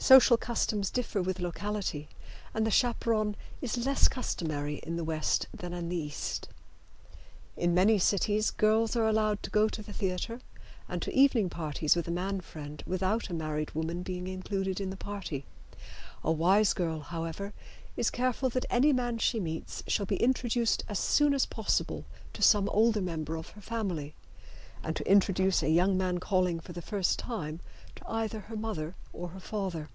Social 0.00 0.36
customs 0.36 0.92
differ 0.92 1.20
with 1.22 1.40
locality, 1.40 2.08
and 2.54 2.64
the 2.64 2.70
chaperon 2.70 3.34
is 3.60 3.84
less 3.84 4.06
customary 4.06 4.76
in 4.84 4.94
the 4.96 5.02
West 5.02 5.48
than 5.52 5.72
in 5.72 5.88
the 5.88 5.96
East. 5.96 6.48
In 7.56 7.74
many 7.74 7.98
cities 7.98 8.52
girls 8.52 8.94
are 8.94 9.08
allowed 9.08 9.42
to 9.42 9.50
go 9.50 9.68
to 9.68 9.82
the 9.82 9.92
theater 9.92 10.40
and 10.88 11.02
to 11.02 11.12
evening 11.12 11.50
parties 11.50 11.96
with 11.96 12.06
a 12.06 12.12
man 12.12 12.40
friend 12.40 12.82
without 12.86 13.28
a 13.28 13.34
married 13.34 13.72
woman 13.72 14.04
being 14.04 14.28
included 14.28 14.80
in 14.80 14.90
the 14.90 14.96
party. 14.96 15.44
A 16.22 16.30
wise 16.30 16.72
girl, 16.74 17.00
however, 17.00 17.52
is 17.96 18.08
careful 18.08 18.48
that 18.50 18.64
any 18.70 18.92
man 18.92 19.18
she 19.18 19.40
meets 19.40 19.82
shall 19.88 20.06
be 20.06 20.22
introduced 20.22 20.84
as 20.88 21.00
soon 21.00 21.34
as 21.34 21.44
possible 21.44 22.06
to 22.34 22.40
some 22.40 22.68
older 22.68 23.02
member 23.02 23.34
of 23.36 23.48
her 23.50 23.60
family 23.60 24.14
and 24.80 24.94
to 24.94 25.10
introduce 25.10 25.60
a 25.60 25.68
young 25.68 25.98
man 25.98 26.18
calling 26.20 26.60
for 26.60 26.72
the 26.72 26.80
first 26.80 27.18
time 27.18 27.58
to 27.96 28.08
either 28.08 28.38
her 28.42 28.54
mother 28.56 28.94
or 29.12 29.28
father. 29.40 29.88